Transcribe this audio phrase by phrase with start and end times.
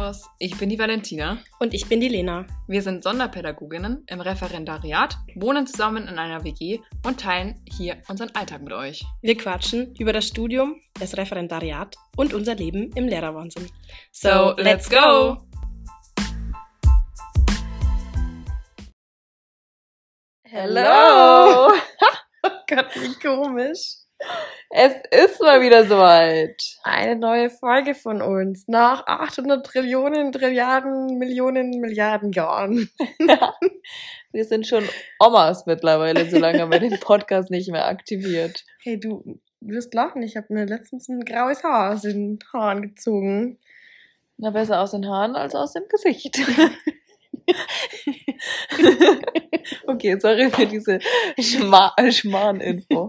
[0.00, 1.38] Servus, ich bin die Valentina.
[1.58, 2.46] Und ich bin die Lena.
[2.66, 8.62] Wir sind Sonderpädagoginnen im Referendariat, wohnen zusammen in einer WG und teilen hier unseren Alltag
[8.62, 9.04] mit euch.
[9.20, 13.68] Wir quatschen über das Studium, das Referendariat und unser Leben im Lehrerwahnsinn.
[14.10, 15.36] So, let's go!
[20.44, 21.68] Hello!
[22.42, 24.00] oh Gott, wie komisch.
[24.68, 26.62] Es ist mal wieder soweit.
[26.84, 32.88] Eine neue Folge von uns nach 800 Trillionen, Trilliarden, Millionen, Milliarden Jahren.
[34.32, 34.84] Wir sind schon
[35.18, 38.64] Omas mittlerweile, solange haben wir den Podcast nicht mehr aktiviert.
[38.80, 43.58] Hey, du wirst lachen, ich habe mir letztens ein graues Haar aus den Haaren gezogen.
[44.36, 46.40] Na, besser aus den Haaren als aus dem Gesicht.
[50.00, 50.98] okay, sorry für diese
[51.38, 53.06] Schma Schmarrn-Info.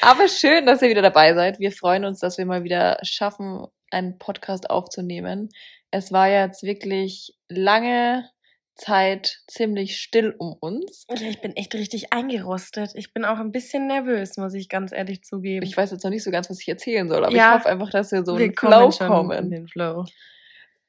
[0.00, 1.58] Aber schön, dass ihr wieder dabei seid.
[1.58, 5.48] Wir freuen uns, dass wir mal wieder schaffen, einen Podcast aufzunehmen.
[5.90, 8.28] Es war jetzt wirklich lange
[8.76, 11.04] Zeit ziemlich still um uns.
[11.10, 12.92] Ja, ich bin echt richtig eingerostet.
[12.94, 15.66] Ich bin auch ein bisschen nervös, muss ich ganz ehrlich zugeben.
[15.66, 17.68] Ich weiß jetzt noch nicht so ganz, was ich erzählen soll, aber Ja, ich hoffe
[17.68, 19.36] einfach, dass wir so in wir den Flow kommen.
[19.36, 20.04] in den Flow.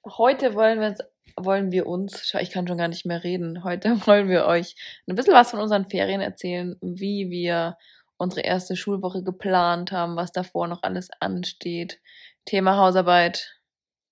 [0.06, 1.00] Heute wollen wir uns,
[1.46, 3.64] wollen wir uns, schau, ich kann schon gar nicht mehr reden.
[3.64, 4.76] Heute wollen wir euch
[5.08, 7.78] ein bisschen was von unseren Ferien erzählen, wie wir
[8.18, 12.00] unsere erste Schulwoche geplant haben, was davor noch alles ansteht.
[12.46, 13.60] Thema Hausarbeit.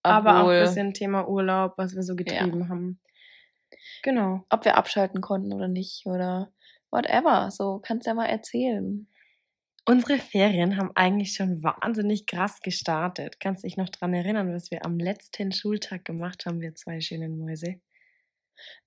[0.01, 2.99] Aber auch ein obwohl- bisschen Thema Urlaub, was wir so getrieben haben.
[4.01, 4.45] Genau.
[4.49, 6.51] ob wir abschalten konnten oder nicht oder
[6.89, 7.51] whatever.
[7.51, 9.07] So kannst ja mal erzählen.
[9.85, 13.39] Unsere Ferien haben eigentlich schon wahnsinnig krass gestartet.
[13.39, 17.37] Kannst dich noch dran erinnern, was wir am letzten Schultag gemacht haben, wir zwei schönen
[17.39, 17.79] Mäuse?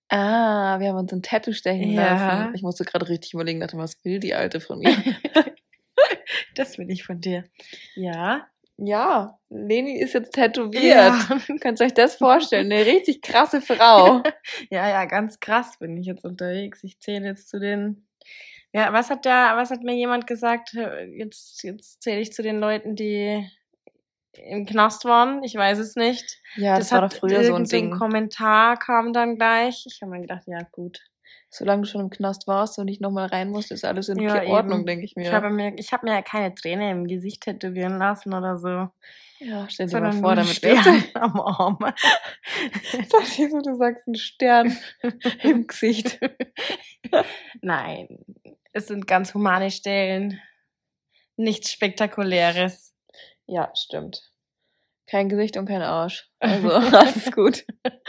[0.09, 2.43] Ah, wir haben uns ein Tattoo stechen Ja.
[2.43, 2.55] lassen.
[2.55, 4.95] Ich musste gerade richtig überlegen, dachte, was will die Alte von mir?
[6.55, 7.45] das will ich von dir.
[7.95, 8.47] Ja.
[8.77, 10.85] ja, Leni ist jetzt tätowiert.
[10.85, 11.29] Ja.
[11.61, 12.71] Könnt ihr euch das vorstellen?
[12.71, 14.23] Eine richtig krasse Frau.
[14.71, 16.85] ja, ja, ganz krass bin ich jetzt unterwegs.
[16.85, 18.07] Ich zähle jetzt zu den.
[18.73, 20.77] Ja, was hat da, was hat mir jemand gesagt?
[21.15, 23.47] Jetzt, jetzt zähle ich zu den Leuten, die
[24.33, 25.43] im Knast waren.
[25.43, 26.41] Ich weiß es nicht.
[26.57, 27.91] Ja, das, war doch früher so ein Ding.
[27.91, 29.85] Kommentar kam dann gleich.
[29.87, 31.01] Ich habe mir gedacht, ja gut.
[31.51, 34.43] Solange du schon im Knast warst und nicht nochmal rein musst, ist alles in Ja,
[34.45, 35.25] Ordnung, denke ich mir.
[35.25, 38.89] Ich habe mir, ich habe mir ja keine Träne im Gesicht tätowieren lassen oder so.
[39.39, 41.79] ja, stell dir mal vor, damit wärst Stern am Arm.
[42.73, 44.77] Ich dachte so, du sagst einen Stern
[45.43, 46.19] im Gesicht.
[47.61, 48.09] Nein,
[48.73, 50.41] es sind ganz humane Stellen.
[51.37, 52.95] Nichts Spektakuläres.
[53.47, 54.31] Ja, stimmt.
[55.07, 56.31] Kein Gesicht und kein Arsch.
[56.41, 57.65] Also, alles gut.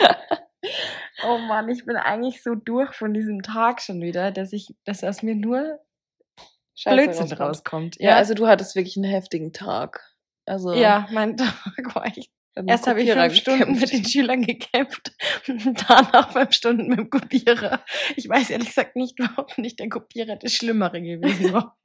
[1.25, 5.03] Oh Mann, ich bin eigentlich so durch von diesem Tag schon wieder, dass ich, dass
[5.03, 5.79] aus mir nur
[6.75, 7.39] Scheiße Blödsinn rauskommt.
[7.39, 7.95] rauskommt.
[7.99, 10.01] Ja, also du hattest wirklich einen heftigen Tag.
[10.45, 12.31] Also, ja, mein Tag war echt.
[12.67, 13.81] Erst habe ich fünf Stunden gekämpft.
[13.81, 15.11] mit den Schülern gekämpft
[15.47, 17.83] und danach fünf Stunden mit dem Kopierer.
[18.15, 21.77] Ich weiß ehrlich gesagt nicht, warum nicht der Kopierer das Schlimmere gewesen war.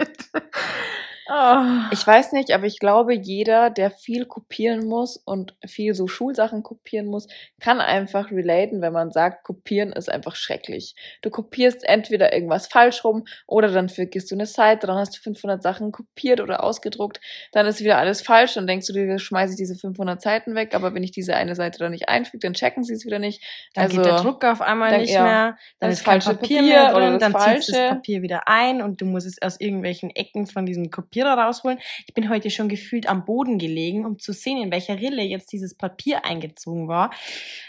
[1.29, 1.63] Oh.
[1.93, 6.63] Ich weiß nicht, aber ich glaube, jeder, der viel kopieren muss und viel so Schulsachen
[6.63, 7.27] kopieren muss,
[7.61, 10.95] kann einfach relaten, wenn man sagt, kopieren ist einfach schrecklich.
[11.23, 15.21] Du kopierst entweder irgendwas falsch rum oder dann vergisst du eine Seite, dann hast du
[15.21, 17.21] 500 Sachen kopiert oder ausgedruckt,
[17.53, 20.75] dann ist wieder alles falsch, dann denkst du dir, schmeiße ich diese 500 Seiten weg,
[20.75, 23.43] aber wenn ich diese eine Seite dann nicht einfüge, dann checken sie es wieder nicht.
[23.75, 25.23] Dann also, geht der Druck auf einmal dann- nicht ja.
[25.23, 27.95] mehr, dann Dann ist falsche Papier, Papier oder drin, das dann ziehst du das Falsche.
[27.95, 31.79] Papier wieder ein und du musst es aus irgendwelchen Ecken von diesem Kopierer rausholen.
[32.07, 35.53] Ich bin heute schon gefühlt am Boden gelegen, um zu sehen, in welcher Rille jetzt
[35.53, 37.11] dieses Papier eingezogen war.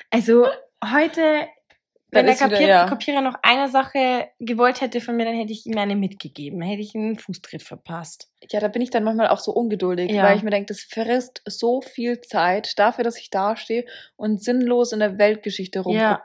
[0.10, 0.48] Also
[0.84, 1.22] heute,
[2.12, 2.88] wenn Dann der ist wieder, Kapier ja.
[2.90, 6.82] Kopierer noch eine Sache gewollt hätte von mir, dann hätte ich ihm eine mitgegeben, hätte
[6.82, 8.32] ich ihm einen Fußtritt verpasst.
[8.52, 10.24] Ja, da bin ich dann manchmal auch so ungeduldig, Ja.
[10.24, 14.92] weil ich mir denke, das frisst so viel Zeit dafür, dass ich dastehe und sinnlos
[14.92, 16.22] in der Weltgeschichte Ja.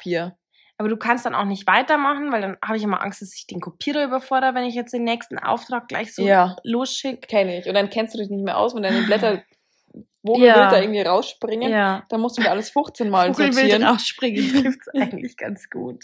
[0.77, 3.47] Aber du kannst dann auch nicht weitermachen, weil dann habe ich immer Angst, dass ich
[3.47, 6.57] den Kopierer überfordere, wenn ich jetzt den nächsten Auftrag gleich so Ja.
[6.65, 7.27] losschicke.
[7.29, 7.67] Kenne ich.
[7.69, 9.43] Und dann kennst du dich nicht mehr aus, wenn deine Blätter
[9.93, 10.01] Ja.
[10.27, 11.71] Vogelwild da irgendwie rausspringen.
[11.71, 12.03] Ja.
[12.09, 13.85] Dann musst du mir alles 15 Mal sortieren.
[13.85, 16.03] rausspringen trifft's eigentlich ganz gut.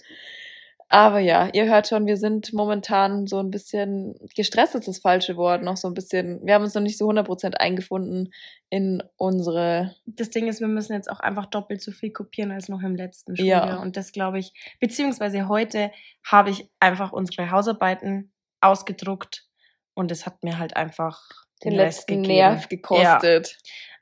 [0.92, 5.36] Aber ja, ihr hört schon, wir sind momentan so ein bisschen, gestresst ist das falsche
[5.36, 8.32] Wort, noch so ein bisschen, wir haben uns noch nicht so 100% eingefunden
[8.70, 12.68] in unsere, Das Ding ist, wir müssen jetzt auch einfach doppelt so viel kopieren als
[12.68, 13.60] noch im letzten Ja.
[13.60, 13.80] Schuljahr.
[13.80, 15.92] Und das glaube ich, beziehungsweise heute
[16.26, 19.46] habe ich einfach unsere Hausarbeiten ausgedruckt
[19.94, 21.22] und es hat mir halt einfach
[21.64, 22.22] den Rest letzten.
[22.22, 23.58] Nerv gekostet.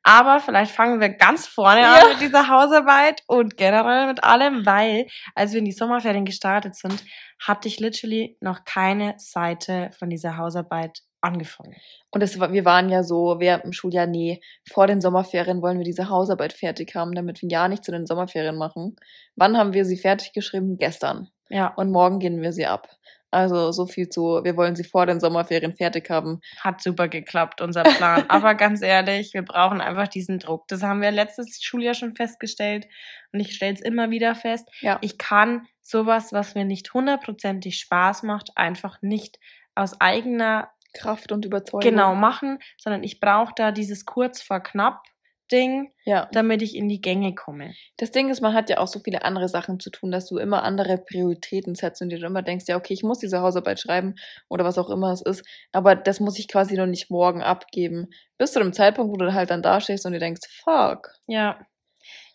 [0.09, 1.93] Aber vielleicht fangen wir ganz vorne Ja.
[1.97, 6.75] an mit dieser Hausarbeit und generell mit allem, weil als wir in die Sommerferien gestartet
[6.77, 7.05] sind,
[7.47, 11.75] hatte ich literally noch keine Seite von dieser Hausarbeit angefangen.
[12.11, 15.85] Und war, wir waren ja so während dem Schuljahr, nee, vor den Sommerferien wollen wir
[15.85, 18.97] diese Hausarbeit fertig haben, damit wir ja nicht zu den Sommerferien machen.
[19.37, 20.79] Wann haben wir sie fertig geschrieben?
[20.79, 21.29] Gestern.
[21.51, 22.89] Ja, Und morgen gehen wir sie ab.
[23.31, 26.41] Also so viel zu, wir wollen sie vor den Sommerferien fertig haben.
[26.61, 28.25] hat super geklappt, unser Plan.
[28.29, 30.67] Aber ganz ehrlich, wir brauchen einfach diesen Druck.
[30.69, 32.87] Das haben wir letztes Schuljahr schon festgestellt
[33.33, 34.69] und ich stelle es immer wieder fest.
[34.81, 34.99] Ja.
[35.03, 39.39] Ich kann sowas, was mir nicht hundertprozentig Spaß macht, einfach nicht
[39.75, 41.81] aus eigener Kraft und Überzeugung.
[41.81, 45.03] genau machen, sondern ich brauche da dieses kurz vor knapp
[45.49, 46.29] Ding, Ja.
[46.33, 47.75] damit ich in die Gänge komme.
[47.97, 50.39] Das Ding ist, man hat ja auch so viele andere Sachen zu tun, dass du
[50.39, 53.81] immer andere Prioritäten setzt und dir dann immer denkst, ja, okay, ich muss diese Hausarbeit
[53.81, 54.15] schreiben
[54.49, 58.09] oder was auch immer es ist, aber das muss ich quasi noch nicht morgen abgeben.
[58.39, 61.11] Bis zu dem Zeitpunkt, wo du halt dann da stehst und dir denkst, fuck.
[61.27, 61.59] Ja.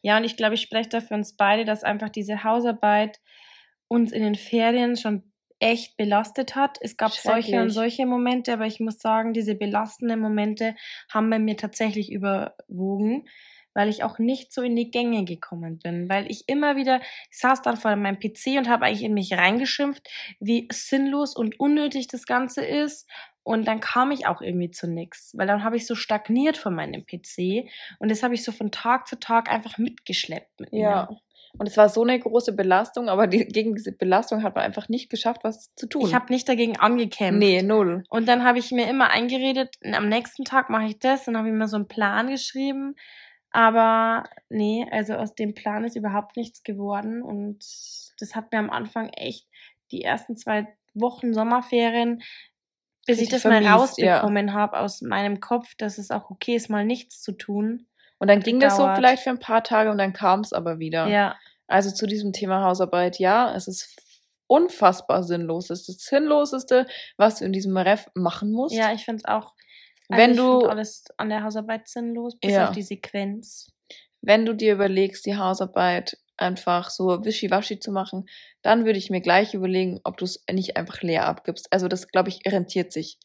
[0.01, 3.19] Ja, und ich glaube, ich spreche da für uns beide, dass einfach diese Hausarbeit
[3.87, 5.32] uns in den Ferien schon
[5.63, 6.77] echt belastet hat.
[6.81, 10.75] Es gab solche und solche Momente, aber ich muss sagen, diese belastenden Momente
[11.09, 13.29] haben bei mir tatsächlich überwogen,
[13.73, 16.99] weil ich auch nicht so in die Gänge gekommen bin, weil ich immer wieder
[17.31, 20.05] ich saß dann vor meinem PC und habe eigentlich in mich reingeschimpft,
[20.41, 23.09] wie sinnlos und unnötig das Ganze ist.
[23.43, 26.71] Und dann kam ich auch irgendwie zu nichts, weil dann habe ich so stagniert vor
[26.71, 27.69] meinem PC
[27.99, 31.09] und das habe ich so von Tag zu Tag einfach mitgeschleppt mit Ja.
[31.57, 34.89] Und es war so eine große Belastung, aber die, gegen diese Belastung hat man einfach
[34.89, 36.07] nicht geschafft, was zu tun.
[36.07, 37.39] Ich habe nicht dagegen angekämpft.
[37.39, 38.03] Nee, null.
[38.09, 41.49] Und dann habe ich mir immer eingeredet, am nächsten Tag mache ich das, dann habe
[41.49, 42.95] ich mir so einen Plan geschrieben.
[43.51, 47.21] Aber nee, also aus dem Plan ist überhaupt nichts geworden.
[47.21, 47.63] Und
[48.19, 49.47] das hat mir am Anfang echt
[49.91, 52.23] die ersten zwei Wochen Sommerferien,
[53.05, 54.15] bis ich das mal vermiest, ja.
[54.15, 57.85] rausbekommen habe aus meinem Kopf, dass es auch okay ist, mal nichts zu tun.
[58.23, 60.79] Und dann ging das so vielleicht für ein paar Tage und dann kam es aber
[60.79, 61.07] wieder.
[61.07, 61.35] Ja,
[61.67, 63.95] Also zu diesem Thema Hausarbeit, ja, es ist
[64.47, 65.69] unfassbar sinnlos.
[65.69, 66.85] Es ist das Sinnloseste,
[67.17, 68.75] was du in diesem Ref machen musst.
[68.75, 69.53] ja, ich finde es auch.
[70.09, 72.67] Wenn ich du- alles an der Hausarbeit sinnlos, bis Ja.
[72.69, 73.71] auf die Sequenz.
[74.21, 78.25] Wenn du dir überlegst, die Hausarbeit einfach so wischiwaschi zu machen,
[78.61, 81.67] dann würde ich mir gleich überlegen, ob du es nicht einfach leer abgibst.
[81.71, 83.17] Also das, glaube ich, rentiert sich.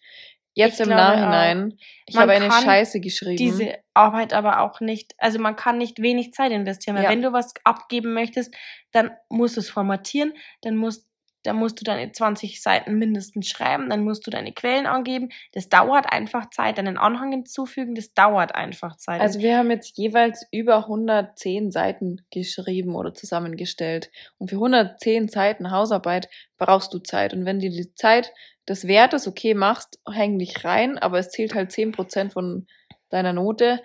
[0.59, 3.37] Jetzt Ich im Nachhinein, ich Man habe eine Scheiße geschrieben.
[3.37, 7.11] diese Arbeit aber auch nicht, also man kann nicht wenig Zeit investieren, weil Ja.
[7.11, 8.53] wenn du was abgeben möchtest,
[8.93, 10.33] dann musst du es formatieren,
[10.63, 11.08] dann musst,
[11.45, 15.29] dann musst du deine 20 Seiten mindestens schreiben, dann musst du deine Quellen angeben.
[15.53, 19.21] Das dauert einfach Zeit, deinen Anhang hinzufügen, das dauert einfach Zeit.
[19.21, 24.11] Also wir haben jetzt jeweils über 110 Seiten geschrieben oder zusammengestellt.
[24.39, 27.33] Und für 110 Seiten Hausarbeit brauchst du Zeit.
[27.33, 28.33] Und wenn dir die Zeit
[28.69, 32.67] des Wertes okay machst, häng dich rein, aber es zählt halt 10% von
[33.09, 33.81] deiner Note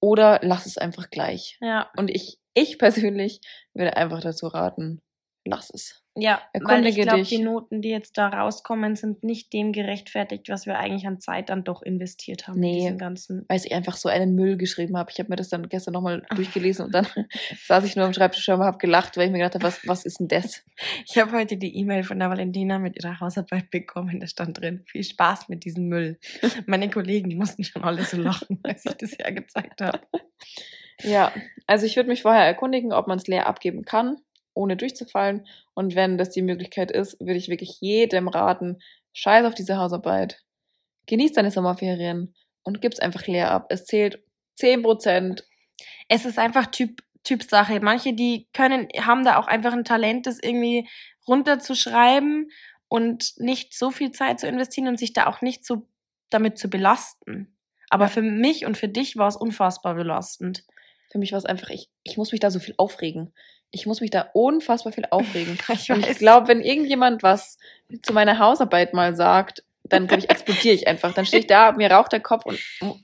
[0.00, 1.58] oder lass es einfach gleich.
[1.60, 3.40] ja, Und ich, ich persönlich
[3.74, 5.00] würde einfach dazu raten,
[5.44, 6.02] lass es.
[6.20, 10.66] Ja, weil ich glaube, die Noten, die jetzt da rauskommen, sind nicht dem gerechtfertigt, was
[10.66, 12.60] wir eigentlich an Zeit dann doch investiert haben.
[12.60, 12.94] Nee.
[12.98, 15.10] ganzen Weil ich einfach so einen Müll geschrieben habe.
[15.10, 17.06] Ich habe mir das dann gestern nochmal durchgelesen und dann
[17.66, 20.04] saß ich nur am Schreibtisch und habe gelacht, weil ich mir gedacht habe, was, was
[20.04, 20.64] ist denn das?
[21.10, 24.20] Ich habe heute die E-Mail von der Valentina mit ihrer Hausarbeit bekommen.
[24.20, 26.18] Da stand drin, viel Spaß mit diesem Müll.
[26.66, 30.00] Meine Kollegen die mussten schon alle so lachen, als ich das hergezeigt habe.
[31.02, 31.32] Ja,
[31.66, 34.16] also ich würde mich vorher erkundigen, ob man es leer abgeben kann,
[34.58, 35.46] ohne durchzufallen.
[35.74, 38.80] Und wenn das die Möglichkeit ist, würde ich wirklich jedem raten,
[39.12, 40.42] scheiß auf diese Hausarbeit,
[41.06, 42.34] genieß deine Sommerferien
[42.64, 43.66] und gib's einfach leer ab.
[43.70, 44.22] Es zählt
[44.60, 45.42] 10%.
[46.08, 47.80] Es ist einfach Typ, Typsache.
[47.80, 50.88] Manche, die können, haben da auch einfach ein Talent, das irgendwie
[51.26, 52.50] runterzuschreiben
[52.88, 55.86] und nicht so viel Zeit zu investieren und sich da auch nicht so
[56.30, 57.56] damit zu belasten.
[57.90, 60.64] Aber für mich und für dich war es unfassbar belastend.
[61.10, 63.32] Für mich war es einfach, ich, ich muss mich da so viel aufregen.
[63.70, 65.58] Ich muss mich da unfassbar viel aufregen.
[65.68, 67.58] Ich Und ich glaube, wenn irgendjemand was
[68.02, 71.14] zu meiner Hausarbeit mal sagt, dann glaube ich, explodiere ich einfach.
[71.14, 72.58] Dann stehe ich da, mir raucht der Kopf und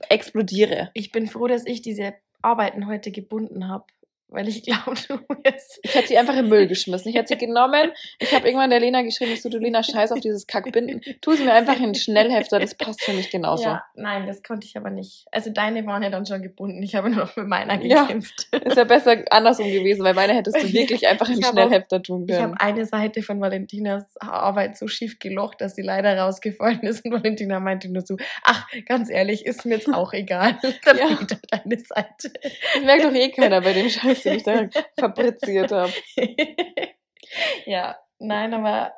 [0.09, 0.91] explodiere.
[0.93, 3.85] Ich bin froh, dass ich diese Arbeiten heute gebunden habe,
[4.27, 7.09] weil ich glaube, du wirst Ich hätte sie einfach im Müll geschmissen.
[7.09, 7.91] Ich hätte sie genommen.
[8.19, 11.01] Ich habe irgendwann der Lena geschrieben, ich so, du Lena, scheiß auf dieses Kackbinden.
[11.21, 13.63] Tu sie mir einfach in den Schnellhefter, das passt für mich genauso.
[13.65, 15.25] Ja, nein, das konnte ich aber nicht.
[15.31, 16.81] Also deine waren ja dann schon gebunden.
[16.83, 18.03] Ich habe nur noch mit meiner Ja.
[18.03, 18.47] gekämpft.
[18.51, 22.25] Ist ja besser andersrum gewesen, weil meine hättest du wirklich einfach in Ich Schnellhefter tun
[22.27, 22.51] Ich können.
[22.53, 27.05] habe eine Seite von Valentinas Arbeit so schief gelocht, dass sie leider rausgefallen ist.
[27.05, 30.57] Und Valentina meinte nur so, ach, ganz ehrlich, ist mir jetzt auch egal.
[30.85, 31.19] Dann Ja.
[31.19, 32.31] wieder deine Seite.
[32.73, 34.67] Das merkt doch eh keiner bei dem Scheiß, den ich da
[34.99, 35.91] fabriziert habe.
[37.65, 38.93] ja, nein, aber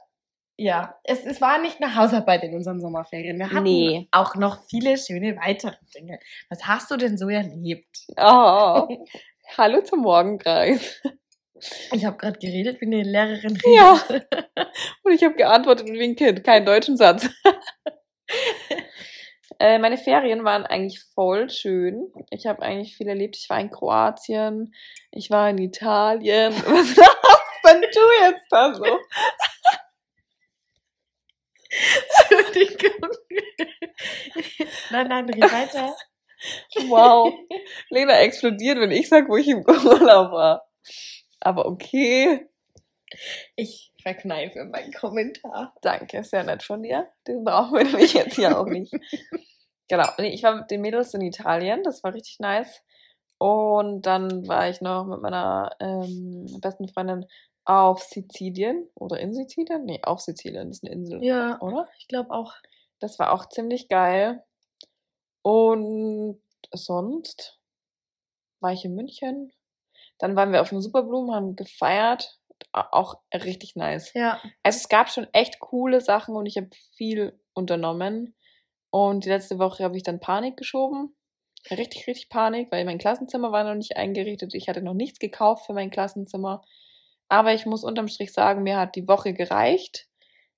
[0.59, 3.37] ja, es, es war nicht eine Hausarbeit in unseren Sommerferien.
[3.37, 4.07] Wir hatten Nee.
[4.11, 6.19] auch noch viele schöne weitere Dinge.
[6.49, 7.95] Was hast du denn so erlebt?
[8.17, 8.87] Oh.
[9.57, 11.01] Hallo zum Morgenkreis.
[11.91, 13.57] Ich habe gerade geredet wie eine Lehrerin.
[13.65, 13.93] Ja.
[14.09, 14.27] redet.
[15.03, 17.29] Und ich habe geantwortet wie ein Kind, keinen deutschen Satz.
[19.59, 22.13] Äh, meine Ferien waren eigentlich voll schön.
[22.29, 23.35] Ich habe eigentlich viel erlebt.
[23.37, 24.73] Ich war in Kroatien,
[25.11, 26.53] ich war in Italien.
[26.65, 26.95] Was
[27.63, 28.85] denn du jetzt da so?
[32.29, 33.09] Entschuldigung.
[34.91, 35.95] nein, nein, red weiter.
[36.87, 37.33] Wow.
[37.89, 40.69] Lena explodiert, wenn ich sag, wo ich im Urlaub war.
[41.39, 42.47] Aber okay.
[43.55, 45.73] Ich verkneife meinen Kommentar.
[45.81, 47.07] Danke, sehr nett von dir.
[47.27, 48.93] Den brauchen wir nämlich jetzt hier auch nicht.
[49.87, 50.07] Genau.
[50.17, 51.83] Nee, ich war mit den Mädels in Italien.
[51.83, 52.83] Das war richtig nice.
[53.39, 57.25] Und dann war ich noch mit meiner ähm, besten Freundin
[57.65, 58.89] auf Sizilien.
[58.95, 59.85] Oder in Sizilien?
[59.85, 60.69] Nee, auf Sizilien.
[60.69, 61.23] Das ist eine Insel.
[61.23, 61.87] Ja, Oder?
[61.99, 62.53] ich glaube auch.
[62.99, 64.43] Das war auch ziemlich geil.
[65.43, 66.41] Und
[66.73, 67.59] sonst
[68.59, 69.51] war ich in München.
[70.17, 72.39] Dann waren wir auf dem Superblumen, haben gefeiert.
[72.71, 74.13] Auch richtig nice.
[74.13, 74.41] Ja.
[74.63, 78.35] Also es gab schon echt coole Sachen und ich habe viel unternommen.
[78.89, 81.15] Und die letzte Woche habe ich dann Panik geschoben.
[81.69, 84.53] Richtig, richtig Panik, weil mein Klassenzimmer war noch nicht eingerichtet.
[84.53, 86.61] Ich hatte noch nichts gekauft für mein Klassenzimmer.
[87.29, 90.07] Aber ich muss unterm Strich sagen, mir hat die Woche gereicht.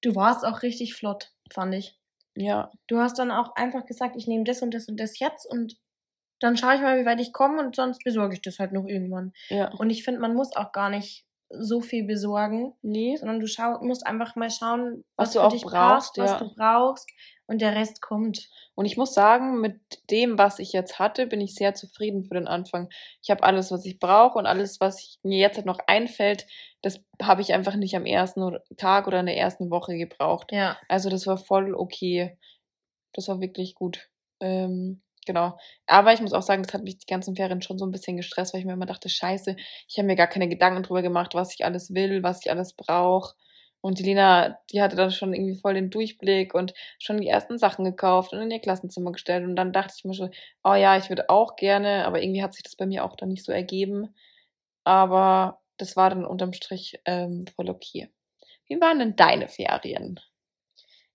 [0.01, 1.97] Du warst auch richtig flott, fand ich.
[2.35, 5.45] Ja, Du hast dann auch einfach gesagt, ich nehme das und das und das jetzt
[5.49, 5.75] und
[6.39, 8.85] dann schaue ich mal, wie weit ich komme und sonst besorge ich das halt noch
[8.85, 9.33] irgendwann.
[9.49, 9.73] ja.
[9.73, 13.17] Und ich finde, man muss auch gar nicht so viel besorgen, Nee.
[13.17, 16.17] sondern du schau, musst einfach mal schauen, Was was, du für auch dich brauchst, passt,
[16.19, 16.37] was ja.
[16.39, 17.09] du brauchst
[17.49, 18.47] und der Rest kommt.
[18.75, 19.79] Und ich muss sagen, mit
[20.11, 22.89] dem, was ich jetzt hatte, bin ich sehr zufrieden für den Anfang.
[23.23, 26.45] Ich habe alles, was ich brauche und alles, was mir jetzt halt noch einfällt,
[26.83, 30.51] das habe ich einfach nicht am ersten Tag oder in der ersten Woche gebraucht.
[30.51, 30.77] Ja.
[30.87, 32.37] Also das war voll okay.
[33.13, 34.09] Das war wirklich gut.
[34.39, 35.57] Ähm, genau.
[35.87, 38.15] Aber ich muss auch sagen, das hat mich die ganzen Ferien schon so ein bisschen
[38.15, 39.55] gestresst, weil ich mir immer dachte, scheiße,
[39.87, 42.75] ich habe mir gar keine Gedanken drüber gemacht, was ich alles will, was ich alles
[42.75, 43.33] brauche.
[43.81, 47.57] Und die Lena, die hatte dann schon irgendwie voll den Durchblick und schon die ersten
[47.57, 49.45] Sachen gekauft und in ihr Klassenzimmer gestellt.
[49.45, 50.31] Und dann dachte ich mir schon,
[50.63, 53.29] oh ja, ich würde auch gerne, aber irgendwie hat sich das bei mir auch dann
[53.29, 54.13] nicht so ergeben.
[54.83, 58.09] Aber das war dann unterm Strich ähm, voll okay.
[58.67, 60.19] Wie waren denn deine Ferien?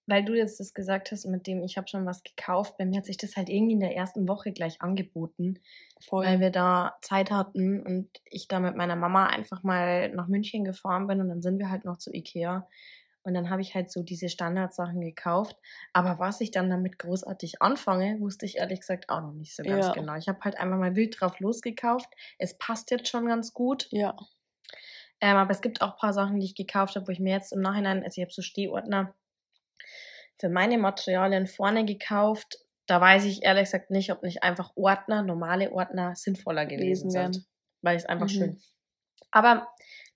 [0.07, 2.99] Weil du jetzt das gesagt hast, mit dem ich habe schon was gekauft, bei mir
[2.99, 5.61] hat sich das halt irgendwie in der ersten Woche gleich angeboten,
[6.01, 6.25] Voll.
[6.25, 10.65] weil wir da Zeit hatten und ich da mit meiner Mama einfach mal nach München
[10.65, 12.69] gefahren bin und dann sind wir halt noch zu Ikea
[13.23, 15.57] und dann habe ich halt so diese Standardsachen gekauft,
[15.95, 19.65] aber was ich dann damit großartig anfange, wusste ich ehrlich gesagt auch noch nicht so
[19.65, 19.93] ganz Ja.
[19.93, 20.17] genau.
[20.17, 22.11] Ich habe halt einfach mal wild drauf losgekauft.
[22.39, 24.15] Es passt jetzt schon ganz gut, Ja.
[25.21, 27.33] ähm, aber es gibt auch ein paar Sachen, die ich gekauft habe, wo ich mir
[27.33, 29.15] jetzt im Nachhinein, also ich habe so Stehordner
[30.39, 32.59] für meine Materialien vorne gekauft.
[32.87, 37.47] Da weiß ich ehrlich gesagt nicht, ob nicht einfach Ordner, normale Ordner sinnvoller gewesen sind.
[37.83, 38.31] Weil ich es einfach Mhm.
[38.31, 38.61] schön.
[39.31, 39.69] Aber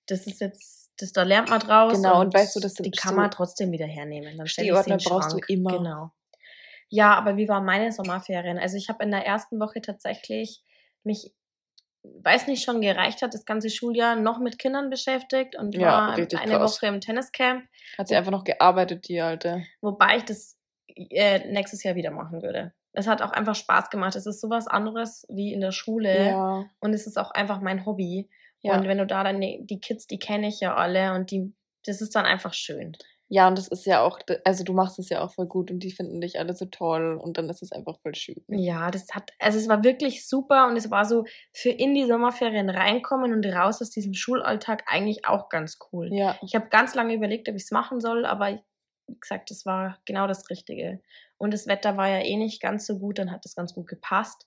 [0.07, 1.93] das ist jetzt, das da lernt man draus.
[1.95, 4.37] Genau, und weißt du, das die kann man trotzdem wieder hernehmen.
[4.37, 5.79] Dann Stehordner den brauchst du immer.
[5.79, 6.11] Genau.
[6.89, 8.59] Ja, aber wie waren meine Sommerferien?
[8.59, 10.63] Also ich habe in der ersten Woche tatsächlich
[11.03, 11.35] mich,
[12.23, 16.12] weiß nicht, schon gereicht hat, das ganze Schuljahr noch mit Kindern beschäftigt und Ja, war
[16.15, 16.77] eine krass.
[16.77, 17.65] Woche im Tenniscamp,
[17.97, 19.65] Hat sie einfach noch gearbeitet, die alte.
[19.81, 20.57] wobei ich das
[20.95, 22.73] äh, nächstes Jahr wieder machen würde.
[22.93, 24.17] Es hat auch einfach Spaß gemacht.
[24.17, 26.65] Es ist sowas anderes wie in der Schule Ja.
[26.81, 28.29] und es ist auch einfach mein Hobby.
[28.61, 28.77] Ja.
[28.77, 31.53] Und wenn du da dann die die Kids, die kenne ich ja alle und die,
[31.87, 32.97] das ist dann einfach schön.
[33.30, 35.80] Ja, und das ist ja auch, also du machst es ja auch voll gut und
[35.80, 38.42] die finden dich alle so toll und dann ist es einfach voll schön.
[38.49, 42.06] Ja, das hat, also es war wirklich super und es war so für in die
[42.06, 46.08] Sommerferien reinkommen und raus aus diesem Schulalltag eigentlich auch ganz cool.
[46.12, 46.38] Ja.
[46.42, 48.61] Ich habe ganz lange überlegt, ob ich es machen soll, aber
[49.08, 51.00] wie gesagt, das war genau das Richtige.
[51.37, 53.88] Und das Wetter war ja eh nicht ganz so gut, dann hat das ganz gut
[53.88, 54.47] gepasst.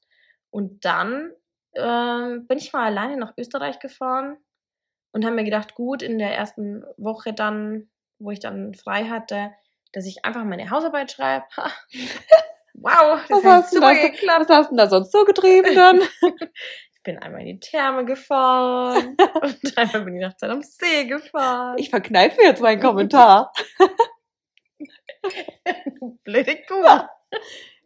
[0.49, 1.31] Und dann
[1.75, 4.37] ähm, bin ich mal alleine nach Österreich gefahren
[5.13, 7.89] und habe mir gedacht, gut, in der ersten Woche dann,
[8.21, 9.51] wo ich dann frei hatte,
[9.93, 11.45] dass ich einfach meine Hausarbeit schreibe.
[12.73, 14.39] Wow, das Was hat du super da, geklappt.
[14.39, 15.99] was hast du denn da sonst so getrieben dann?
[15.99, 21.03] Ich bin einmal in die Therme gefahren und einmal bin ich nach Zeit am See
[21.05, 21.75] gefahren.
[21.77, 23.51] Ich verkneife jetzt meinen Kommentar.
[26.23, 27.07] Blöde Kuh.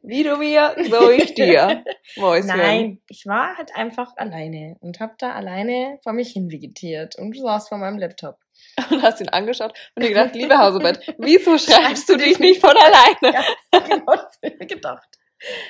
[0.03, 1.83] Wie du mir, so ich dir.
[2.15, 2.47] Mäuschen.
[2.47, 7.35] Nein, ich war halt einfach alleine und habe da alleine vor mich hin vegetiert und
[7.35, 8.37] saß vor meinem Laptop.
[8.91, 12.71] Und hast ihn angeschaut und dir gedacht, liebe Hausarbeit, wieso schreibst du dich nicht von
[12.75, 13.45] alleine?
[13.73, 15.17] Ja, genau, das habe ich mir gedacht.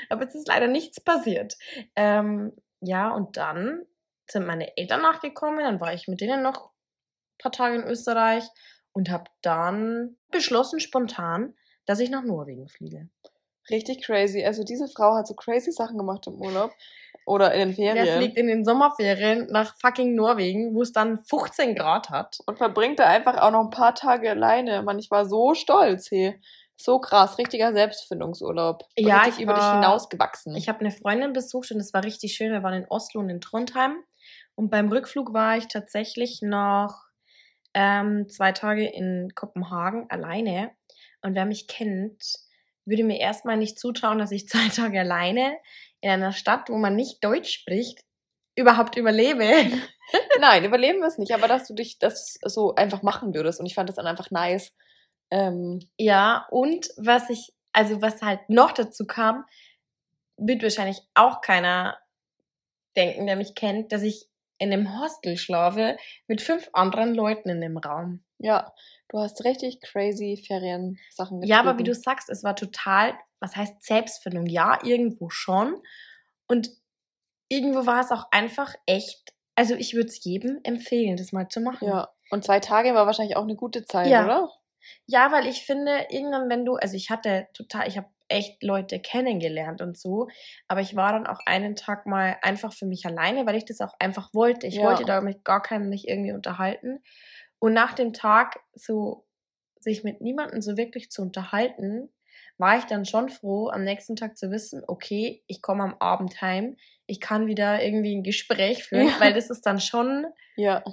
[0.09, 1.55] Aber es ist leider nichts passiert.
[1.95, 3.85] Ähm, ja, und dann
[4.27, 8.43] sind meine Eltern nachgekommen, dann war ich mit denen noch ein paar Tage in Österreich
[8.91, 13.09] und habe dann beschlossen, spontan, dass ich nach Norwegen fliege.
[13.69, 14.43] Richtig crazy.
[14.45, 16.71] Also diese Frau hat so crazy Sachen gemacht im Urlaub.
[17.25, 18.17] Oder in den Ferien.
[18.17, 22.37] fliegt in den Sommerferien nach fucking Norwegen, wo es dann 15 Grad hat?
[22.45, 24.83] Und verbringt da einfach auch noch ein paar Tage alleine.
[24.83, 26.39] Mann, ich war so stolz, hey.
[26.77, 28.83] So krass, richtiger Selbstfindungsurlaub.
[28.97, 30.55] Ja, richtig ich über dich war- hinausgewachsen.
[30.55, 32.51] Ich habe eine Freundin besucht und es war richtig schön.
[32.51, 33.95] Wir waren in Oslo und in Trondheim.
[34.55, 36.93] Und beim Rückflug war ich tatsächlich noch
[37.73, 40.71] ähm, zwei Tage in Kopenhagen alleine.
[41.21, 42.21] Und wer mich kennt,
[42.85, 45.57] würde mir erstmal nicht zutrauen, dass ich zwei Tage alleine
[46.01, 48.03] in einer Stadt, wo man nicht Deutsch spricht,
[48.55, 49.45] überhaupt überlebe.
[50.39, 53.59] Nein, überleben wir es nicht, aber dass du dich das so einfach machen würdest.
[53.59, 54.71] Und ich fand das dann einfach nice.
[55.31, 59.45] Ähm, Ja, und was ich, also was halt noch dazu kam,
[60.37, 61.97] wird wahrscheinlich auch keiner
[62.95, 64.27] denken, der mich kennt, dass ich
[64.57, 68.23] in einem Hostel schlafe mit fünf anderen Leuten in dem Raum.
[68.37, 68.73] ja,
[69.09, 71.95] du hast richtig crazy Feriensachen Ja, aber wie getrieben.
[71.95, 74.45] du sagst, es war total, was heißt Selbstfindung?
[74.47, 75.81] Ja, irgendwo schon.
[76.47, 76.69] Und
[77.49, 79.33] irgendwo war es auch einfach echt.
[79.55, 81.87] Also ich würde es jedem empfehlen, das mal zu machen.
[81.87, 84.23] Ja, und zwei Tage war wahrscheinlich auch eine gute Zeit, Ja.
[84.25, 84.51] oder?
[85.07, 88.99] Ja, weil ich finde, irgendwann, wenn du, also ich hatte total, ich habe echt Leute
[88.99, 90.27] kennengelernt und so,
[90.67, 93.81] aber ich war dann auch einen Tag mal einfach für mich alleine, weil ich das
[93.81, 94.67] auch einfach wollte.
[94.67, 94.83] Ich Ja.
[94.83, 97.03] wollte da mit gar keinem mich irgendwie unterhalten.
[97.59, 99.25] Und nach dem Tag so
[99.79, 102.09] sich mit niemandem so wirklich zu unterhalten,
[102.57, 106.41] war ich dann schon froh, am nächsten Tag zu wissen, okay, ich komme am Abend
[106.41, 109.19] heim, ich kann wieder irgendwie ein Gespräch führen, Ja.
[109.19, 110.83] weil das ist dann schon Ja.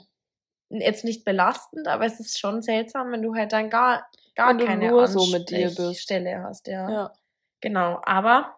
[0.70, 4.88] jetzt nicht belastend, aber es ist schon seltsam, wenn du halt dann gar, gar keine
[4.88, 5.78] nur so mit dir bist.
[5.80, 6.90] Ansprechstelle hast, ja.
[6.90, 7.12] Ja.
[7.60, 8.56] Genau, aber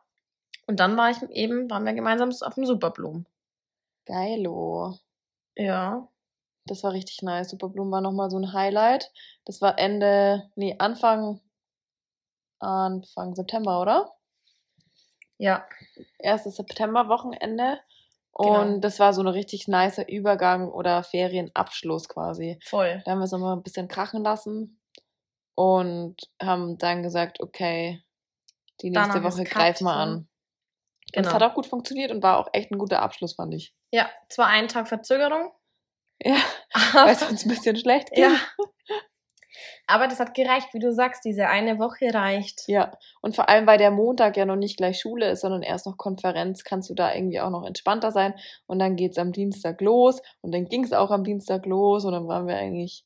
[0.67, 3.27] und dann war ich eben, waren wir gemeinsam auf dem Superblumen.
[4.07, 4.99] Geilo.
[5.57, 6.09] Ja.
[6.67, 7.51] Das war richtig nice.
[7.51, 9.13] Superblumen war nochmal so ein Highlight.
[9.45, 11.41] Das war Ende, nee, Anfang,
[12.59, 14.15] Anfang September, oder?
[15.39, 15.67] Ja.
[16.19, 17.81] Erstes September-Wochenende.
[18.37, 18.63] Genau.
[18.63, 22.59] Und das war so ein richtig nicer Übergang oder Ferienabschluss quasi.
[22.65, 23.03] Voll.
[23.05, 24.81] Da haben wir es nochmal ein bisschen krachen lassen
[25.55, 28.03] und haben dann gesagt, okay,
[28.81, 29.87] die nächste Danach Woche wir so.
[29.89, 30.15] an.
[30.15, 30.29] Und
[31.13, 31.29] Genau.
[31.29, 33.73] es hat auch gut funktioniert und war auch echt ein guter Abschluss, fand ich.
[33.93, 35.53] Ja, zwar einen Tag Verzögerung.
[36.23, 36.37] Ja,
[36.93, 38.25] weil es uns ein bisschen schlecht ging.
[38.25, 38.37] ja.
[39.87, 42.63] Aber das hat gereicht, wie du sagst, diese eine Woche reicht.
[42.69, 45.87] Ja, und vor allem, weil der Montag ja noch nicht gleich Schule ist, sondern erst
[45.87, 48.35] noch Konferenz, kannst du da irgendwie auch noch entspannter sein.
[48.67, 52.27] Und dann geht's am Dienstag los und dann ging's auch am Dienstag los und dann
[52.29, 53.05] waren wir eigentlich,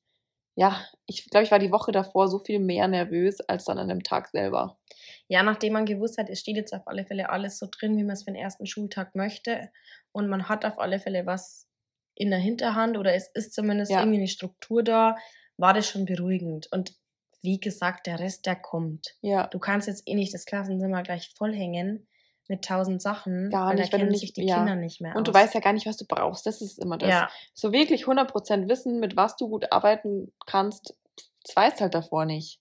[0.55, 3.89] ja, ich glaube, ich war die Woche davor so viel mehr nervös als dann an
[3.89, 4.79] dem Tag selber.
[5.27, 8.05] Ja, nachdem man gewusst hat, es steht jetzt auf alle Fälle alles so drin, wie
[8.05, 9.71] man es für den ersten Schultag möchte.
[10.13, 11.68] Und man hat auf alle Fälle was
[12.19, 14.01] in der Hinterhand oder es ist zumindest Ja.
[14.01, 15.17] irgendwie eine Struktur da,
[15.57, 16.69] war das schon beruhigend.
[16.73, 16.95] Und
[17.43, 19.17] wie gesagt, der Rest, der kommt.
[19.21, 22.09] Ja, Du kannst jetzt eh nicht das Klassenzimmer gleich vollhängen
[22.49, 24.57] mit tausend Sachen, Gar weil nicht, da wenn du nicht- sich die ja.
[24.57, 25.37] Kinder nicht mehr und du aus.
[25.37, 26.47] weißt ja gar nicht, was du brauchst.
[26.47, 27.11] Das ist immer das.
[27.11, 30.97] ja, So wirklich 100% wissen, mit was du gut arbeiten kannst,
[31.45, 32.61] das weißt halt davor nicht.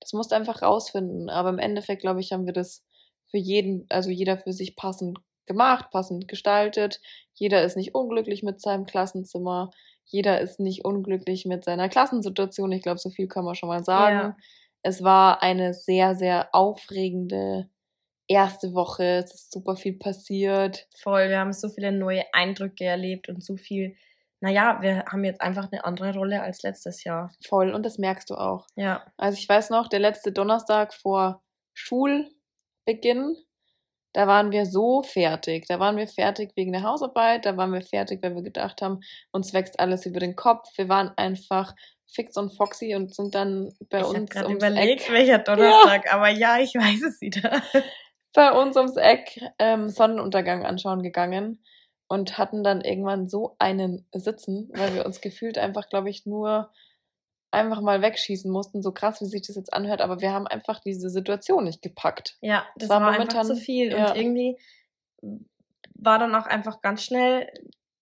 [0.00, 1.30] Das musst du einfach rausfinden.
[1.30, 2.84] Aber im Endeffekt, glaube ich, haben wir das
[3.30, 5.18] für jeden, also jeder für sich passend
[5.50, 7.00] gemacht, passend gestaltet.
[7.34, 9.72] Jeder ist nicht unglücklich mit seinem Klassenzimmer.
[10.04, 12.70] Jeder ist nicht unglücklich mit seiner Klassensituation.
[12.70, 14.16] Ich glaube, so viel kann man schon mal sagen.
[14.16, 14.36] Ja.
[14.82, 17.68] Es war eine sehr, sehr aufregende
[18.28, 19.04] erste Woche.
[19.24, 20.86] Es ist super viel passiert.
[21.02, 21.28] voll.
[21.28, 23.96] Wir haben so viele neue Eindrücke erlebt und so viel.
[24.40, 27.32] Naja, wir haben jetzt einfach eine andere Rolle als letztes Jahr.
[27.44, 27.74] Voll.
[27.74, 28.68] Und das merkst du auch.
[28.76, 31.42] Ja, Also ich weiß noch, der letzte Donnerstag vor
[31.74, 33.36] Schulbeginn,
[34.12, 35.66] da waren wir so fertig.
[35.68, 39.00] Da waren wir fertig wegen der Hausarbeit, da waren wir fertig, weil wir gedacht haben,
[39.32, 40.68] uns wächst alles über den Kopf.
[40.76, 41.74] Wir waren einfach
[42.12, 46.12] fix und foxy und sind dann bei ich uns gerade ums überlegt, Eck, welcher Donnerstag,
[46.12, 47.62] aber ja, ich weiß es wieder.
[48.32, 51.62] bei uns ums Eck ähm, Sonnenuntergang anschauen gegangen
[52.08, 56.70] und hatten dann irgendwann so einen Sitzen, weil wir uns gefühlt einfach, glaube ich, nur
[57.52, 60.80] einfach mal wegschießen mussten, so krass, wie sich das jetzt anhört, aber wir haben einfach
[60.80, 62.36] diese Situation nicht gepackt.
[62.40, 63.90] Ja, das war war, einfach momentan- zu viel.
[63.92, 64.10] ja.
[64.10, 64.56] Und irgendwie
[65.94, 67.50] war dann auch einfach ganz schnell,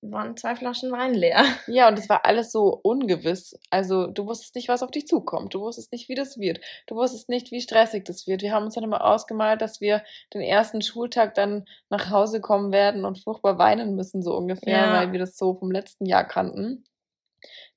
[0.01, 1.43] waren zwei Flaschen Wein leer.
[1.67, 3.59] Ja, und es war alles so ungewiss.
[3.71, 5.55] Also du wusstest nicht, was auf dich zukommt.
[5.55, 6.61] Du wusstest nicht, wie das wird.
[6.87, 8.43] Du wusstest nicht, wie stressig das wird.
[8.43, 12.71] Wir haben uns dann immer ausgemalt, dass wir den ersten Schultag dann nach Hause kommen
[12.71, 14.93] werden und furchtbar weinen müssen, so ungefähr, Ja.
[14.93, 16.85] weil wir das so vom letzten Jahr kannten.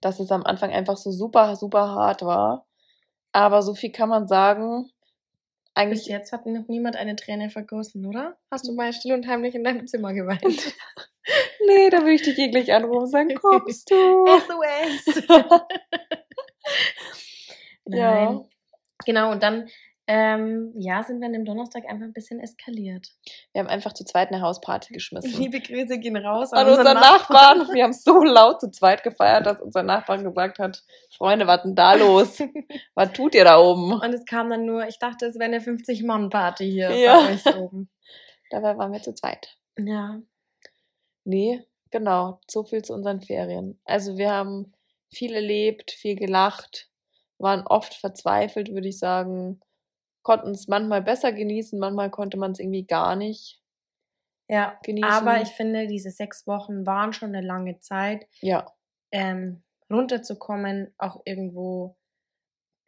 [0.02, 2.66] Dass es am Anfang einfach so super, super hart war.
[3.32, 4.84] Aber so viel kann man sagen.
[4.84, 4.94] Bis
[5.76, 8.38] Eigentlich jetzt hat noch niemand eine Träne vergossen, oder?
[8.50, 10.42] Hast du mal still und heimlich in deinem Zimmer geweint?
[11.68, 14.26] Nee, da will ich dich jeglich anrufen und sagen, kommst du?
[14.26, 15.24] SOS!
[17.86, 18.44] Ja.
[19.06, 19.68] Genau, und dann
[20.08, 23.10] Ähm, ja, sind wir an dem Donnerstag einfach ein bisschen eskaliert.
[23.54, 25.32] Wir haben einfach zu zweit eine Hausparty geschmissen.
[25.40, 27.68] Liebe Grüße gehen raus An unseren Nachbarn.
[27.74, 30.84] Wir haben so laut zu zweit gefeiert, dass unser Nachbar gesagt hat,
[31.16, 32.40] Freunde, was denn da los?
[32.96, 33.94] was tut ihr da oben?
[33.94, 37.22] Und es kam dann nur, ich dachte, es wäre eine 50-Mann-Party hier Ja.
[37.22, 37.90] bei euch oben.
[38.50, 39.56] Dabei waren wir zu zweit.
[39.78, 40.20] Ja.
[41.24, 42.40] Nee, genau.
[42.50, 43.80] So viel zu unseren Ferien.
[43.86, 44.74] Also wir haben
[45.14, 46.90] viel erlebt, viel gelacht,
[47.38, 49.62] waren oft verzweifelt, würde ich sagen.
[50.24, 53.62] Konnten es manchmal besser genießen, manchmal konnte man es irgendwie gar nicht
[54.48, 55.10] Ja, genießen.
[55.10, 58.72] aber ich finde, diese sechs Wochen waren schon eine lange Zeit, ja,
[59.12, 61.98] ähm, runterzukommen, auch irgendwo.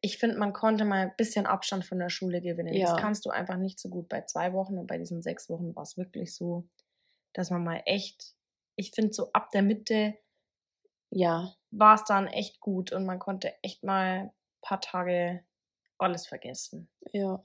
[0.01, 2.73] Ich finde, man konnte mal ein bisschen Abstand von der Schule gewinnen.
[2.73, 2.91] Ja.
[2.93, 5.75] Das kannst du einfach nicht so gut bei zwei Wochen und bei diesen sechs Wochen
[5.75, 6.67] war es wirklich so,
[7.33, 8.35] dass man mal echt,
[8.75, 10.15] ich finde, so ab der Mitte
[11.09, 15.43] ja, war es dann echt gut und man konnte echt mal ein paar Tage
[16.03, 16.89] alles vergessen.
[17.11, 17.43] ja.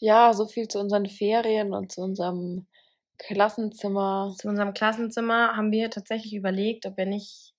[0.00, 2.68] Ja, so viel zu unseren Ferien und zu unserem
[3.18, 4.32] Klassenzimmer.
[4.38, 7.54] Zu unserem Klassenzimmer haben wir tatsächlich überlegt, ob wir nicht,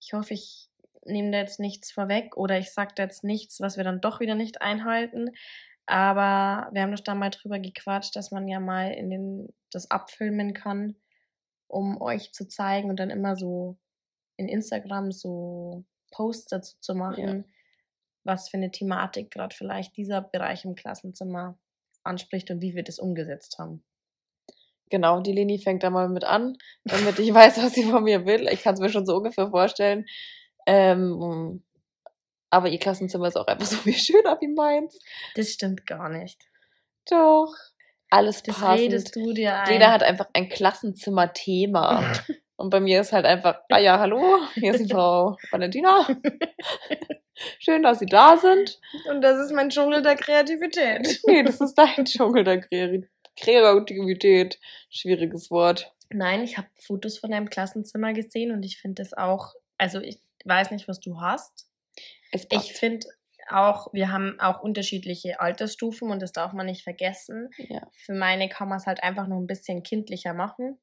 [0.00, 0.70] ich hoffe, ich
[1.04, 4.20] nehme da jetzt nichts vorweg oder ich sage da jetzt nichts, was wir dann doch
[4.20, 5.32] wieder nicht einhalten.
[5.86, 9.90] Aber wir haben doch da mal drüber gequatscht, dass man ja mal in den, das
[9.90, 10.96] abfilmen kann,
[11.66, 13.76] um euch zu zeigen und dann immer so
[14.36, 17.44] in Instagram so Posts dazu zu machen,
[18.24, 21.58] was für eine Thematik gerade vielleicht dieser Bereich im Klassenzimmer
[22.02, 23.84] anspricht und wie wir das umgesetzt haben.
[24.90, 28.26] Genau, die Leni fängt da mal mit an, damit ich weiß, was sie von mir
[28.26, 28.48] will.
[28.48, 30.04] Ich kann es mir schon so ungefähr vorstellen.
[30.66, 31.62] Ähm,
[32.50, 34.98] aber ihr Klassenzimmer ist auch einfach so viel schöner wie meins.
[35.34, 36.40] Das stimmt gar nicht.
[37.10, 37.52] Doch.
[38.10, 38.80] Alles Das passend.
[38.80, 39.72] redest du dir ein.
[39.72, 42.12] Jeder hat einfach ein Klassenzimmer-Thema.
[42.56, 46.06] Und bei mir ist halt einfach, ah ja, hallo, hier ist die Frau Valentina.
[47.58, 48.80] Schön, dass Sie da sind.
[49.10, 51.20] Und das ist mein Dschungel der Kreativität.
[51.26, 54.58] Nee, das ist dein Dschungel der Kreativität.
[54.90, 55.92] Schwieriges Wort.
[56.10, 60.20] Nein, ich habe Fotos von deinem Klassenzimmer gesehen und ich finde das auch, also ich
[60.44, 61.68] weiß nicht, was du hast.
[62.30, 63.06] Ich finde
[63.48, 67.50] auch, wir haben auch unterschiedliche Altersstufen und das darf man nicht vergessen.
[67.56, 67.88] Ja.
[67.92, 70.78] Für meine kann man es halt einfach noch ein bisschen kindlicher machen.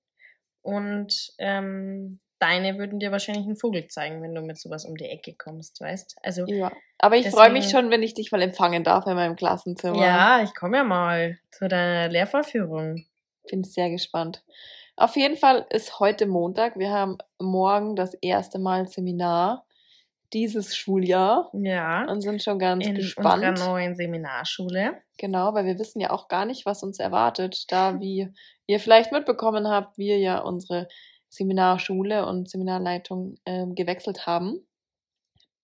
[0.62, 5.06] Und ähm, deine würden dir wahrscheinlich einen Vogel zeigen, wenn du mit sowas um die
[5.06, 6.16] Ecke kommst, weißt?
[6.24, 6.72] Also ja.
[6.98, 9.98] Aber ich freue mich schon, wenn ich dich mal empfangen darf in meinem Klassenzimmer.
[10.06, 13.06] ja, ich komme ja mal zu deiner Lehrvorführung.
[13.50, 14.44] Bin sehr gespannt.
[14.96, 16.78] Auf jeden Fall ist heute Montag.
[16.78, 19.66] Wir haben morgen das erste Mal Seminar
[20.34, 22.06] dieses Schuljahr Ja.
[22.10, 23.44] und sind schon ganz in gespannt.
[23.44, 25.02] unserer neuen Seminarschule.
[25.18, 28.30] Genau, weil wir wissen ja auch gar nicht, was uns erwartet, da wie
[28.66, 30.88] ihr vielleicht mitbekommen habt, wir ja unsere
[31.32, 34.68] Seminarschule und Seminarleitung ähm, gewechselt haben.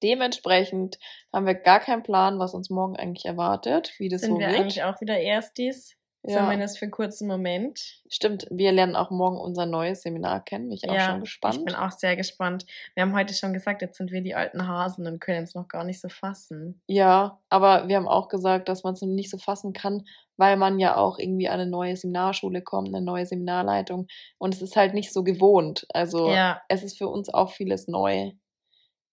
[0.01, 0.97] Dementsprechend
[1.33, 4.47] haben wir gar keinen Plan, was uns morgen eigentlich erwartet, wie das Sind so wir
[4.47, 4.59] wird.
[4.59, 5.96] eigentlich auch wieder Erstis?
[6.27, 6.39] Ja.
[6.43, 8.01] Zumindest für einen kurzen Moment.
[8.09, 10.67] Stimmt, wir lernen auch morgen unser neues Seminar kennen.
[10.67, 11.55] Bin ich auch schon gespannt.
[11.55, 12.65] Ich bin auch sehr gespannt.
[12.95, 15.67] Wir haben heute schon gesagt, jetzt sind wir die alten Hasen und können es noch
[15.69, 16.81] gar nicht so fassen.
[16.87, 20.79] Ja, aber wir haben auch gesagt, dass man es nicht so fassen kann, weil man
[20.79, 24.07] ja auch irgendwie an eine neue Seminarschule kommt, eine neue Seminarleitung.
[24.37, 25.87] Und es ist halt nicht so gewohnt.
[25.93, 28.31] Also Ja, es ist für uns auch vieles neu.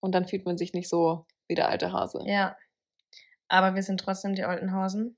[0.00, 2.22] Und dann fühlt man sich nicht so wie der alte Hase.
[2.27, 2.57] ja.
[3.46, 5.16] Aber wir sind trotzdem die alten Hasen.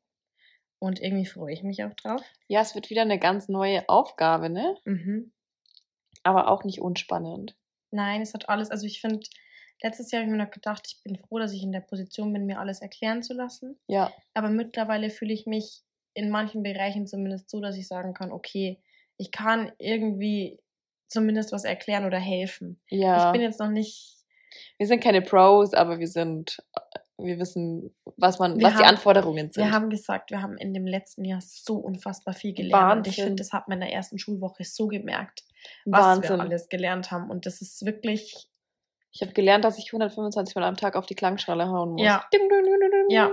[0.78, 2.22] Und irgendwie freue ich mich auch drauf.
[2.48, 4.76] Ja, es wird wieder eine ganz neue Aufgabe, ne?
[4.84, 5.32] Mhm.
[6.22, 7.56] Aber auch nicht unspannend.
[7.90, 9.20] Nein, es hat alles, also ich finde,
[9.82, 12.32] letztes Jahr habe ich mir noch gedacht, ich bin froh, dass ich in der Position
[12.32, 13.78] bin, mir alles erklären zu lassen.
[13.86, 15.82] Ja, Aber mittlerweile fühle ich mich
[16.14, 18.80] in manchen Bereichen zumindest so, dass ich sagen kann, okay,
[19.18, 20.58] ich kann irgendwie
[21.08, 22.80] zumindest was erklären oder helfen.
[22.88, 23.26] ja.
[23.26, 24.14] Ich bin jetzt noch nicht,
[24.78, 26.62] wir sind keine Pros, aber wir sind,
[27.18, 29.64] wir wissen, was man, Wir was die haben- Anforderungen sind.
[29.64, 32.98] wir haben gesagt, wir haben in dem letzten Jahr so unfassbar viel gelernt.
[32.98, 33.24] Und ich Wahnsinn.
[33.24, 35.42] finde, das hat man in der ersten Schulwoche so gemerkt,
[35.86, 36.36] was Wahnsinn.
[36.36, 37.30] wir alles gelernt haben.
[37.30, 38.48] Und das ist wirklich,
[39.12, 42.02] Ich habe gelernt, dass ich 125 Mal am Tag auf die Klangschale hauen muss.
[42.02, 42.24] Ja.
[42.34, 43.30] Ding, ding, ding, ja.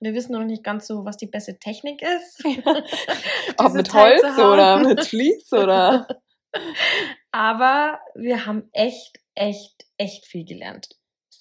[0.00, 2.44] Wir wissen noch nicht ganz so, was die beste Technik ist.
[3.56, 6.06] Ob mit Holz oder mit Vlies oder.
[7.32, 10.88] Aber wir haben echt, echt, echt viel gelernt.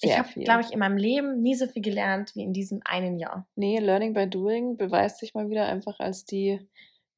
[0.02, 0.44] Ich Sehr habe, viel.
[0.44, 3.48] glaube ich, in meinem Leben nie so viel gelernt wie in diesem einen Jahr.
[3.56, 6.68] Nee, Learning by Doing beweist sich mal wieder einfach als die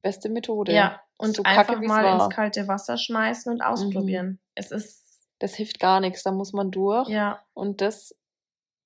[0.02, 0.72] beste Methode.
[0.72, 2.24] Ja, und so einfach kacke, mal war.
[2.26, 4.38] ins kalte Wasser schmeißen und ausprobieren.
[4.54, 5.04] Es ist,
[5.40, 7.08] Das hilft gar nichts, da muss man durch.
[7.08, 8.16] ja, Und das,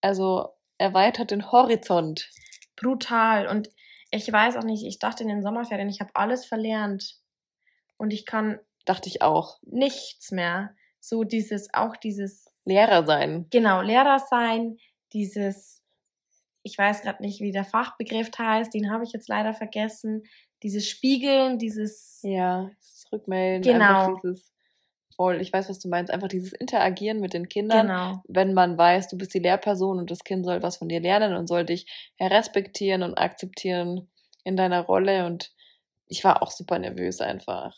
[0.01, 2.31] also, erweitert den Horizont.
[2.77, 3.47] brutal.
[3.47, 3.71] Und
[4.11, 7.21] ich weiß auch nicht, ich dachte in den Sommerferien, ich habe alles verlernt.
[7.97, 9.59] Und ich kann Dachte ich auch.
[9.63, 10.75] nichts mehr.
[11.01, 13.46] So dieses, auch dieses, Lehrer sein.
[13.50, 14.79] genau, Lehrer sein,
[15.12, 15.83] dieses
[16.64, 20.22] ich weiß gerade nicht, wie der Fachbegriff heißt, den habe ich jetzt leider vergessen.
[20.62, 24.14] Dieses Spiegeln, dieses Ja, das Rückmelden, Genau.
[24.16, 24.50] dieses
[25.14, 28.22] voll, ich weiß, was du meinst, einfach dieses Interagieren mit den Kindern, genau.
[28.27, 31.35] wenn man weiß, du bist die Lehrperson und das Kind soll was von dir lernen
[31.35, 31.87] und soll dich
[32.20, 34.11] respektieren und akzeptieren
[34.42, 35.53] in deiner Rolle und
[36.07, 37.77] ich war auch super nervös einfach.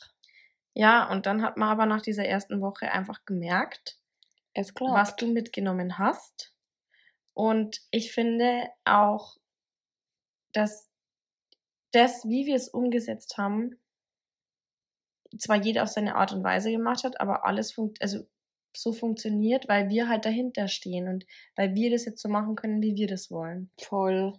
[0.75, 3.99] Ja, und dann hat man aber nach dieser ersten Woche einfach gemerkt.
[4.57, 6.55] Was du mitgenommen hast.
[7.35, 9.37] Und ich finde auch,
[10.53, 10.91] dass
[11.93, 13.79] das, wie wir es umgesetzt haben,
[15.39, 18.27] zwar jeder auf seine Art und Weise gemacht hat, aber alles funkt, also
[18.75, 22.83] so funktioniert, weil wir halt dahinter stehen und weil wir das jetzt so machen können,
[22.83, 23.71] wie wir das wollen.
[23.81, 24.35] Voll.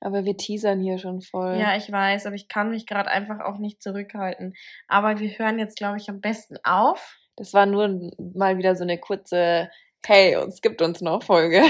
[0.00, 1.56] Aber wir teasern hier schon voll.
[1.58, 4.54] Ja, ich weiß, aber ich kann mich gerade einfach auch nicht zurückhalten.
[4.88, 7.18] Aber wir hören jetzt, glaube ich, am besten auf.
[7.40, 9.70] Das war nur mal wieder so eine kurze
[10.04, 11.62] Hey, uns gibt uns noch Folge.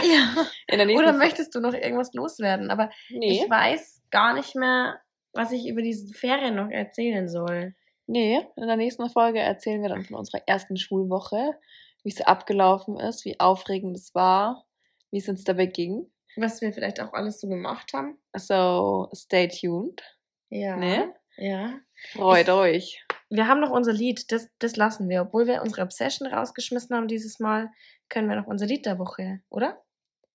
[0.69, 0.87] Ja.
[0.99, 2.71] Oder möchtest du noch irgendwas loswerden?
[2.71, 3.43] Aber Nee.
[3.43, 5.01] ich weiß gar nicht mehr,
[5.33, 7.75] was ich über diese Ferien noch erzählen soll.
[8.07, 11.55] Nee, in der nächsten Folge erzählen wir dann von unserer ersten Schulwoche,
[12.03, 14.65] wie es abgelaufen ist, wie aufregend es war,
[15.13, 16.11] wie es uns dabei ging.
[16.37, 18.19] Was wir vielleicht auch alles so gemacht haben.
[18.37, 20.03] So, stay tuned.
[20.49, 20.77] Ja.
[20.77, 21.15] Ne?
[21.37, 21.75] Ja.
[22.13, 23.05] Freut euch.
[23.31, 25.23] Wir haben noch unser Lied, das, das lassen wir.
[25.23, 27.71] Obwohl wir unsere Obsession rausgeschmissen haben dieses Mal,
[28.09, 29.81] können wir noch unser Lied der Woche, oder?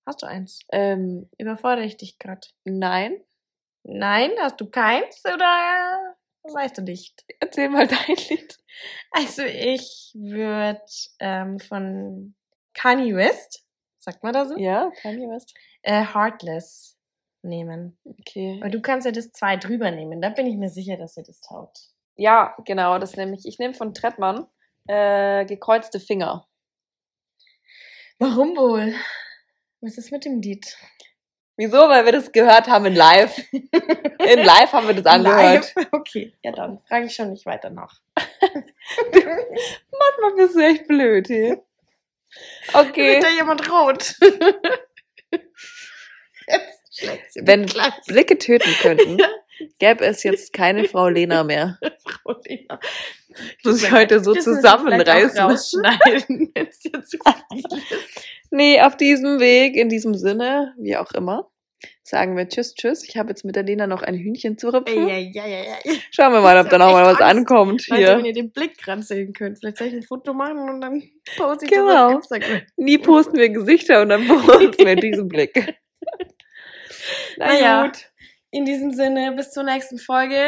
[0.06, 0.60] Hast du eins?
[0.72, 2.46] Ähm, Überfordere ich dich gerade?
[2.64, 3.20] nein,
[3.88, 7.24] Nein, hast du keins oder weißt du nicht?
[7.38, 8.58] erzähl mal dein Lied.
[9.12, 10.82] Also ich würde
[11.20, 12.34] ähm, von
[12.74, 13.64] Kanye West,
[13.98, 15.54] sagt man da so, Ja, Kanye West.
[15.82, 16.96] äh, Heartless
[17.42, 17.96] nehmen.
[18.04, 18.58] Okay.
[18.60, 20.20] Weil du kannst ja das zwei drüber nehmen.
[20.20, 21.92] Da bin ich mir sicher, dass ihr das taugt.
[22.16, 23.46] Ja, genau, das nehme ich.
[23.46, 24.46] Ich nehme von Trettmann
[24.86, 26.46] äh, gekreuzte Finger.
[28.18, 28.94] Warum wohl?
[29.80, 30.76] Was ist mit dem Lied?
[31.56, 31.76] Wieso?
[31.76, 33.36] Weil wir das gehört haben in live.
[33.52, 35.72] In live haben wir das angehört.
[35.76, 35.86] Live?
[35.92, 38.00] Okay, ja dann frage ich schon nicht weiter nach.
[39.12, 41.62] Manchmal bist du echt blöd hier.
[42.72, 43.14] Okay.
[43.14, 44.16] Wird da jemand rot?
[47.36, 47.66] Wenn.
[48.06, 49.18] Blicke töten könnten,
[49.78, 51.78] gäbe es jetzt keine Frau Lena mehr.
[53.64, 55.56] Muss ich heute so zusammenreißen.
[58.50, 61.50] Nee, auf diesem Weg, in diesem Sinne, wie auch immer,
[62.04, 63.02] sagen wir Tschüss, Tschüss.
[63.02, 65.08] Ich habe jetzt mit der Lena noch ein Hühnchen zu rüpfen.
[65.08, 65.74] Ja, ja, ja.
[66.12, 67.38] Schauen wir mal, ob da noch mal was Angst.
[67.50, 68.26] ankommt Leute, wenn hier.
[68.26, 71.02] ihr den Blick gerade sehen könnt, vielleicht soll ich ein Foto machen und dann
[71.36, 71.86] poste ich Genau.
[71.86, 72.60] das auf Instagram.
[72.76, 75.76] Nie posten wir Gesichter und dann posten wir diesen Blick.
[77.36, 77.86] Na Naja.
[77.86, 77.98] gut.
[78.52, 80.38] In diesem Sinne, bis zur nächsten Folge.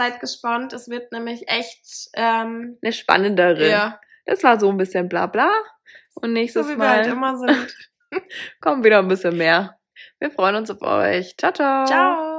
[0.00, 3.68] Seid gespannt, es wird nämlich echt, ähm, Eine spannendere.
[3.68, 5.50] ja, Das war so ein bisschen bla bla.
[6.14, 7.76] Und nächstes so wie wir halt Mal immer sind.
[8.62, 9.78] kommt wieder ein bisschen mehr.
[10.18, 11.36] Wir freuen uns auf euch.
[11.36, 11.84] Ciao, ciao.
[11.84, 12.29] Ciao.